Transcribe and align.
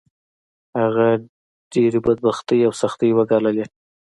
هغه 0.79 1.03
هلته 1.13 1.27
ډېرې 1.73 1.99
بدبختۍ 2.05 2.59
او 2.67 2.73
سختۍ 2.81 3.09
وګاللې 3.13 3.65